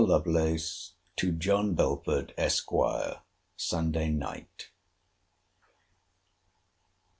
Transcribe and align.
LOVELACE, 0.03 0.93
TO 1.15 1.31
JOHN 1.31 1.75
BELFORD, 1.75 2.33
ESQ. 2.35 2.71
SUNDAY 3.55 4.09
NIGHT. 4.09 4.69